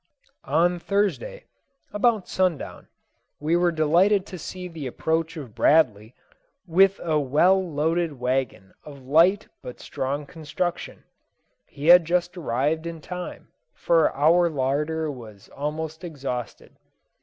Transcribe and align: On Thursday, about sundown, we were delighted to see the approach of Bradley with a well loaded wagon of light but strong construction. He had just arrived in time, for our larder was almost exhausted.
On 0.49 0.79
Thursday, 0.79 1.43
about 1.93 2.27
sundown, 2.27 2.87
we 3.39 3.55
were 3.55 3.71
delighted 3.71 4.25
to 4.25 4.39
see 4.39 4.67
the 4.67 4.87
approach 4.87 5.37
of 5.37 5.53
Bradley 5.53 6.15
with 6.65 6.99
a 7.03 7.19
well 7.19 7.61
loaded 7.63 8.19
wagon 8.19 8.73
of 8.83 9.03
light 9.03 9.47
but 9.61 9.79
strong 9.79 10.25
construction. 10.25 11.03
He 11.67 11.85
had 11.85 12.05
just 12.05 12.35
arrived 12.35 12.87
in 12.87 12.99
time, 12.99 13.49
for 13.75 14.11
our 14.17 14.49
larder 14.49 15.11
was 15.11 15.49
almost 15.49 16.03
exhausted. 16.03 16.77